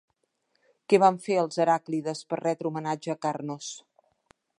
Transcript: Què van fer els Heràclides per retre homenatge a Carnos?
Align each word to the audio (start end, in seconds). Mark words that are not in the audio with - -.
Què 0.93 0.99
van 1.03 1.19
fer 1.25 1.35
els 1.41 1.59
Heràclides 1.65 2.23
per 2.31 2.39
retre 2.41 2.71
homenatge 2.71 3.13
a 3.15 3.17
Carnos? 3.27 3.69